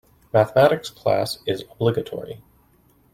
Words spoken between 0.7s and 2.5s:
class is obligatory.